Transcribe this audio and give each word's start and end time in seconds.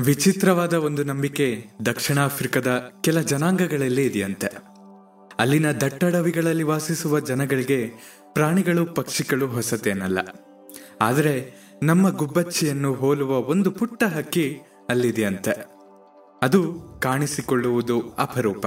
ವಿಚಿತ್ರವಾದ 0.00 0.74
ಒಂದು 0.74 1.04
ನಂಬಿಕೆ 1.04 1.66
ದಕ್ಷಿಣ 1.86 2.24
ಆಫ್ರಿಕಾದ 2.24 2.66
ಕೆಲ 3.00 3.20
ಜನಾಂಗಗಳಲ್ಲಿ 3.20 4.06
ಇದೆಯಂತೆ. 4.06 4.46
ಅಲ್ಲಿನ 5.38 5.70
ದಟ್ಟಡವಿಗಳಲ್ಲಿ 5.72 6.62
ವಾಸಿಸುವ 6.62 7.20
ಜನಗಳಿಗೆ 7.20 7.92
ಪ್ರಾಣಿಗಳು, 8.32 8.86
ಪಕ್ಷಿಗಳು 8.86 9.46
ಹೊಸತೇನಲ್ಲ. 9.46 10.18
ಆದರೆ 11.00 11.54
ನಮ್ಮ 11.82 12.10
ಗುಬ್ಬಚ್ಚಿಯನ್ನು 12.10 12.94
ಹೋಲುವ 12.94 13.30
ಒಂದು 13.30 13.70
ಪುಟ್ಟ 13.70 14.04
ಹಕ್ಕಿ 14.04 14.58
ಅಲ್ಲಿದೆಯಂತೆ. 14.88 15.66
ಅದು 16.42 16.80
ಕಾಣಿಸಿಕೊಳ್ಳುವುದು 17.02 18.00
ಅಪರೂಪ. 18.18 18.66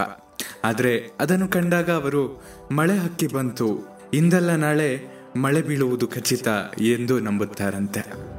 ಆದರೆ 0.63 1.04
ಅದನ್ನು 1.20 1.48
ಕಂಡಾಗ 1.48 1.91
ಅವರು, 1.91 2.43
ಮಳೆ 2.71 2.98
ಹಕ್ಕಿ 2.98 3.27
ಬಂತು, 3.27 3.88
ಇಂದಲ್ಲ 4.13 4.55
ನಾಳೆ 4.55 5.02
ಮಳೆ 5.36 5.61
ಬೀಳುವುದು 5.61 6.07
ಖಚಿತ 6.07 6.48
ಎಂದು 6.82 7.20
ನಂಬುತ್ತಾರಂತೆ. 7.20 8.30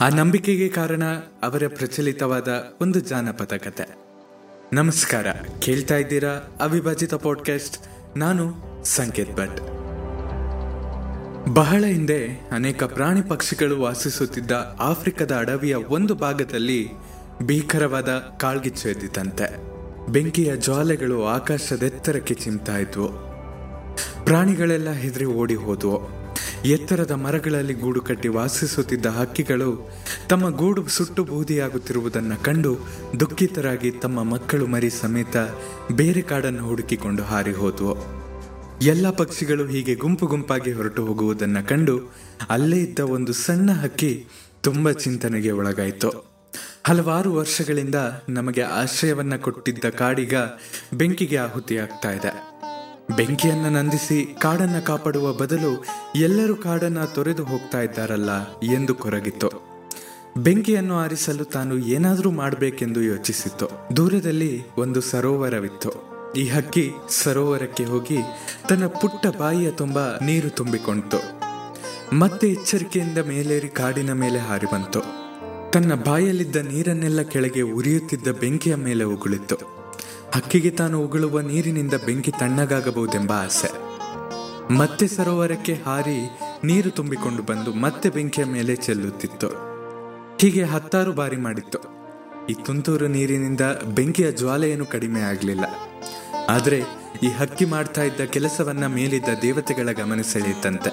ಆ 0.00 0.08
ನಂಬಿಕೆಗೆ 0.08 0.68
ಕಾರಣ 0.68 1.04
ಅವರ 1.42 1.62
ಪ್ರಚಲಿತವಾದ 1.68 2.48
ಒಂದು 2.80 3.00
ಜಾನಪದ 3.00 3.56
ಕತೆ. 3.56 3.94
ನಮಸ್ಕಾರ. 4.72 5.26
ಕೇಳ್ತಾ 5.58 5.96
ಇದ್ದೀರಾ 5.96 6.28
ಅವಿಭಾಜಿತ 6.60 7.14
ಪಾಡ್ಕಾಸ್ಟ್ 7.14 7.78
ನಾನು 8.18 8.54
ಸಂಕೇತ್ 8.84 9.36
ಭಟ್. 9.36 9.60
ಬಹಳ 11.54 11.84
ಹಿಂದೆ 11.84 12.48
ಅನೇಕ 12.52 12.84
ಪ್ರಾಣಿ 12.84 13.22
ಪಕ್ಷಿಗಳು 13.22 13.80
ವಾಸಿಸುತ್ತಿದ್ದ 13.80 14.76
ಆಫ್ರಿಕಾದ 14.80 15.36
ಅಡವಿಯ 15.36 15.74
ಒಂದು 15.74 16.14
ಭಾಗದಲ್ಲಿ 16.14 16.88
ಭೀಕರವಾದ 17.42 18.08
ಕಾಳ್ಗಿಚ್ಚು 18.40 18.88
ಎದ್ದಿತಂತೆ 18.88 19.56
ಬೆಂಕಿಯ 20.12 20.56
ಜ್ವಾಲೆಗಳು 20.56 21.26
ಆಕಾಶದೆತ್ತರಕ್ಕೆ 21.26 22.34
ಚಿಮ್ತಾ 22.34 22.76
ಇದ್ವು. 22.76 23.08
ಪ್ರಾಣಿಗಳೆಲ್ಲ 24.24 24.90
ಹೆದರಿ 24.90 25.24
ಓಡಿ 25.24 25.54
ಹೋದವು. 25.54 26.25
ಎತ್ತರದ 26.66 27.10
ಮರಗಳಲ್ಲಿ 27.10 27.74
ಗೂಡು 27.74 28.00
ಕಟ್ಟಿ 28.00 28.28
ವಾಸಿಸುತ್ತಿದ್ದ 28.28 29.06
ಹಕ್ಕಿಗಳು 29.06 29.90
ತಮ್ಮ 30.28 30.50
ಗೂಡು 30.50 30.88
ಸುಟ್ಟು 30.88 31.24
ಬೂದಿಯಾಗುತ್ತಿರುವುದನ್ನು 31.24 32.42
ಕಂಡು 32.42 32.78
ದುಃಖಿತರಾಗಿ 33.20 33.90
ತಮ್ಮ 33.90 34.22
ಮಕ್ಕಳು 34.22 34.66
ಮರಿ 34.66 34.90
ಸಮೇತ 34.90 35.36
ಬೇರೆ 35.92 36.22
ಕಾಡನ್ನು 36.22 36.64
ಹುಡುಕಿಕೊಂಡು 36.66 37.22
ಹಾರಿ 37.22 37.52
ಹೋದವು. 37.52 37.94
ಎಲ್ಲ 38.82 39.10
ಪಕ್ಷಿಗಳು 39.10 39.66
ಹೀಗೆ 39.66 39.94
ಗುಂಪು 39.94 40.26
ಗುಂಪಾಗಿ 40.26 40.72
ಹೊರಟು 40.72 41.06
ಹೋಗುವುದನ್ನು 41.06 41.68
ಕಂಡು 41.68 41.96
ಅಲ್ಲೇ 42.50 42.76
ಇದ್ದ 42.76 42.98
ಒಂದು 42.98 43.32
ಸಣ್ಣ 43.32 43.70
ಹಕ್ಕಿ 43.72 44.26
ತುಂಬ 44.60 44.90
ಚಿಂತನೆಗೆ 44.90 45.50
ಒಳಗಾಯಿತು. 45.50 46.10
ಹಲವಾರು 46.86 47.34
ವರ್ಷಗಳಿಂದ 47.34 47.94
ನಮಗೆ 48.28 48.62
ಆಶ್ರಯವನ್ನ 48.62 49.36
ಕೊಟ್ಟಿದ್ದ 49.36 49.84
ಕಾಡಿಗ 49.84 50.34
ಬೆಂಕಿಗೆ 50.94 51.36
ಆಹುತಿಯಾಗ್ತಾ 51.36 52.10
ಇದೆ. 52.10 52.32
ಬೆಂಕಿಯನ್ನ 53.14 53.76
ನಂದಿಸಿ 53.76 54.36
ಕಾಡನ್ನ 54.40 54.78
ಕಾಪಾಡುವ 54.78 55.32
ಬದಲು 55.32 55.84
ಎಲ್ಲರೂ 56.16 56.56
ಕಾಡನ್ನ 56.56 57.04
ತೊರೆದು 57.04 57.44
ಹೋಗ್ತಾ 57.44 57.80
ಇದ್ದಾರಲ್ಲ 57.80 58.54
ಎಂದು 58.62 58.94
ಕೊರಗಿತ್ತು. 58.94 59.50
ಬೆಂಕಿಯನ್ನು 60.36 60.94
ಆರಿಸಲು 60.94 61.44
ತಾನು 61.44 61.78
ಏನಾದರೂ 61.78 62.30
ಮಾಡಬೇಕೆಂದು 62.30 63.02
ಯೋಚಿಸಿತ್ತು. 63.02 63.96
ದೂರದಲ್ಲಿ 63.96 64.62
ಒಂದು 64.78 65.00
ಸರೋವರವಿತ್ತು. 65.00 65.92
ಈ 66.36 66.48
ಹಕ್ಕಿ 66.48 66.90
ಸರೋವರಕ್ಕೆ 67.22 67.84
ಹೋಗಿ 67.84 68.18
ತನ್ನ 68.68 68.86
ಪುಟ್ಟ 68.86 69.26
ಬಾಯಿಯ 69.26 69.70
ತುಂಬ 69.70 69.98
ನೀರು 69.98 70.50
ತುಂಬಿಕೊಂಡಿತು 70.50 71.40
ಮತ್ತೆ 72.16 72.48
ಎಚ್ಚರಿಕೆಯಿಂದ 72.48 73.18
ಮೇಲೇರಿ 73.18 73.68
ಕಾಡಿನ 73.68 74.12
ಮೇಲೆ 74.12 74.38
ಹಾರಿ 74.38 74.66
ಬಂತು. 74.66 75.00
ತನ್ನ 75.70 75.94
ಬಾಯಲ್ಲಿದ್ದ 75.94 76.56
ನೀರನ್ನೆಲ್ಲ 76.56 77.22
ಕೆಳಗೆ 77.22 77.62
ಉರಿಯುತ್ತಿದ್ದ 77.62 78.28
ಬೆಂಕಿಯ 78.28 78.74
ಮೇಲೆ 78.74 79.04
ಉಗುಳಿತ್ತು 79.04 79.75
ಹಕ್ಕಿಗೆ 80.36 80.70
ತಾನು 80.70 81.00
ಉಗುಳುವ 81.00 81.40
ನೀರಿನಿಂದ 81.40 81.94
ಬೆಂಕಿ 82.06 82.30
ತಣ್ಣಗಾಗಬಹುದೆಂಬ 82.30 83.32
ಆಸೆ. 83.32 83.68
ಮತ್ತೆ 84.72 85.06
ಸರೋವರಕ್ಕೆ 85.06 85.74
ಹಾರಿ 85.74 86.38
ನೀರು 86.64 86.90
ತುಂಬಿಕೊಂಡು 86.90 87.42
ಬಂದು 87.42 87.72
ಮತ್ತೆ 87.72 88.10
ಬೆಂಕಿಯ 88.10 88.44
ಮೇಲೆ 88.44 88.76
ಚೆಲ್ಲುತ್ತಿತ್ತು. 88.76 89.48
ಹೀಗೆ 90.40 90.62
ಹತ್ತಾರು 90.64 91.12
ಬಾರಿ 91.12 91.36
ಮಾಡಿತ್ತು. 91.36 91.78
ಈ 92.46 92.54
ತುಂತುರು 92.54 93.08
ನೀರಿನಿಂದ 93.08 93.60
ಬೆಂಕಿಯ 93.94 94.32
ಜ್ವಾಲೆಯನ್ನು 94.32 94.86
ಕಡಿಮೆ 94.86 95.20
ಆಗಲಿಲ್ಲ. 95.20 95.64
ಆದರೆ 96.48 96.82
ಈ 97.22 97.28
ಹಕ್ಕಿ 97.28 97.64
ಮಾಡ್ತಾ 97.64 98.02
ಇದ್ದ 98.02 98.20
ಕೆಲಸವನ್ನ 98.20 98.86
ಮೇಲಿದ್ದ 98.86 99.28
ದೇವತೆಗಳ 99.42 99.92
ಗಮನ 99.92 100.20
ಸೆಳೆಯಿತಂತೆ 100.20 100.90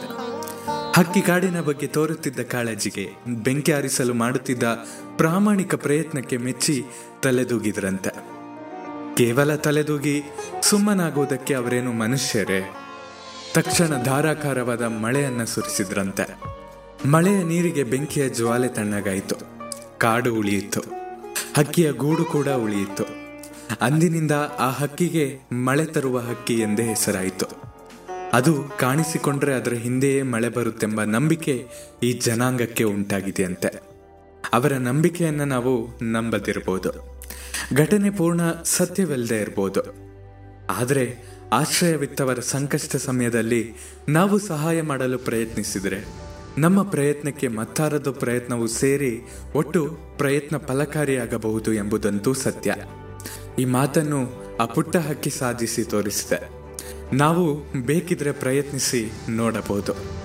ಹಕ್ಕಿ 0.96 1.22
ಕಾಡಿನ 1.22 1.62
ಬಗ್ಗೆ 1.62 1.88
ತೋರುತ್ತಿದ್ದ 1.88 2.40
ಕಾಳಜಿಗೆ 2.40 3.10
ಬೆಂಕಿ 3.28 3.72
ಆರಿಸಲು 3.72 4.14
ಮಾಡುತ್ತಿದ್ದ 4.14 4.64
ಪ್ರಾಮಾಣಿಕ 5.18 5.76
ಪ್ರಯತ್ನಕ್ಕೆ 5.76 6.38
ಮೆಚ್ಚಿ 6.38 6.86
ತಲೆದೂಗಿದ್ರಂತೆ. 7.24 8.33
ಕೇವಲ 9.18 9.56
ತಲೆದೂಗಿ 9.56 10.22
ಸುಮ್ಮನಾಗೋದಕ್ಕೆ 10.62 11.54
ಅವರೇನು 11.54 11.94
ಮನುಷ್ಯರೇ? 11.94 12.76
ತಕ್ಷಣ 13.54 14.04
ಧಾರಾಕಾರವಾದ 14.04 14.82
ಮಳೆಯನ್ನ 14.82 15.44
ಸುರಿಸಿದ್ರಂತೆ. 15.44 16.40
ಮಳೆಯ 17.08 17.44
ನೀರಿಗೆ 17.44 17.84
ಬೆಂಕಿಯ 17.84 18.30
ಜ್ವಾಲೆ 18.30 18.68
ತಣ್ಣಗಾಯಿತು. 18.68 19.36
ಕಾಡು 19.98 20.36
ಉಳಿಯಿತು. 20.36 20.80
ಹಕ್ಕಿಯ 21.58 21.92
ಗೂಡು 21.92 22.26
ಕೂಡ 22.26 22.48
ಉಳಿಯಿತು. 22.48 23.04
ಅಂದಿನಿಂದ 23.82 24.32
ಆ 24.60 24.70
ಹಕ್ಕಿಗೆ 24.70 25.40
ಮಳೆ 25.52 25.86
ತರುವ 25.86 26.20
ಹಕ್ಕಿ 26.20 26.54
ಎಂದೇ 26.54 26.84
ಹೆಸರಾಯಿತು. 26.84 27.46
ಅದು 28.34 28.64
ಕಾಣಿಸಿಕೊಂಡ್ರೆ 28.80 29.54
ಅದರ 29.54 29.74
ಹಿಂದೆಯೇ 29.74 30.22
ಮಳೆ 30.22 30.50
ಬರುತ್ತೆಂಬ 30.50 31.04
ನಂಬಿಕೆ 31.04 31.68
ಈ 32.04 32.14
ಜನಾಂಗಕ್ಕೆ 32.14 32.84
ಉಂಟಾಗಿದೆಯಂತೆ. 32.84 33.82
ಅವರ 34.54 34.74
ನಂಬಿಕೆಯನ್ನು 34.74 35.46
ನಾವು 35.46 36.04
ನಂಬದಿರಬಹುದು. 36.04 37.13
ಘಟನೆ 37.76 38.10
ಪೂರ್ಣ 38.10 38.42
ಸತ್ಯವಿಲ್ಲದೆ 38.64 39.42
ಇರಬಹುದು 39.42 39.82
ಆದರೆ 40.70 41.16
ಆಶ್ರಯವಿತ್ತವರ 41.54 42.40
ಸಂಕಷ್ಟ 42.40 42.96
ಸಮಯದಲ್ಲಿ 42.96 43.74
ನಾವು 44.10 44.40
ಸಹಾಯ 44.40 44.82
ಮಾಡಲು 44.82 45.18
ಪ್ರಯತ್ನಿಸಿದರೆ, 45.18 46.06
ನಮ್ಮ 46.58 46.84
ಪ್ರಯತ್ನಕ್ಕೆ 46.84 47.48
ಮತ್ತಾರದ 47.48 48.12
ಪ್ರಯತ್ನವು 48.12 48.68
ಸೇರಿ 48.68 49.20
ಒಟ್ಟು 49.56 49.98
ಪ್ರಯತ್ನ 50.18 50.58
ಫಲಕಾರಿಯಾಗಬಹುದು 50.58 51.74
ಎಂಬುದಂತೂ 51.74 52.34
ಸತ್ಯ. 52.34 52.76
ಈ 53.60 53.66
ಮಾತನ್ನು 53.66 54.44
ಆ 54.56 54.66
ಪುಟ್ಟ 54.66 54.96
ಹಕ್ಕಿ 54.96 55.30
ಸಾಧಿಸಿ 55.30 55.84
ತೋರಿಸಿದೆ. 55.84 56.50
ನಾವು 57.16 57.64
ಬೇಕಿದ್ರೆ 57.86 58.32
ಪ್ರಯತ್ನಿಸಿ 58.32 59.12
ನೋಡಬಹುದು. 59.30 60.23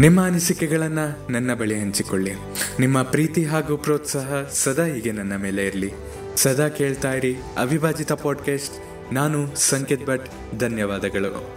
ನಿಮ್ಮ 0.00 0.26
ಅನಿಸಿಕೆಗಳನ್ನು 0.26 1.32
ನನ್ನ 1.32 1.54
ಬಳಿ 1.54 1.80
ಹಂಚಿಕೊಳ್ಳಿ. 1.80 2.32
ನಿಮ್ಮ 2.78 3.02
ಪ್ರೀತಿ 3.02 3.44
ಹಾಗೂ 3.44 3.76
ಪ್ರೋತ್ಸಾಹ 3.76 4.48
ಸದಾ 4.52 4.84
ಹೀಗೆ 4.84 5.12
ನನ್ನ 5.12 5.36
ಮೇಲೆ 5.36 5.66
ಇರಲಿ. 5.66 5.92
ಸದಾ 6.36 6.68
ಕೇಳ್ತಾ 6.68 7.12
ಇರಿ 7.12 7.36
ಅವಿಭಾಜಿತ 7.58 8.12
ಪಾಡ್ಕಾಸ್ಟ್ 8.12 8.74
ನಾನು 9.14 9.56
ಸಂಕೇತ್ 9.56 10.06
ಭಟ್. 10.06 10.58
ಧನ್ಯವಾದಗಳು. 10.58 11.56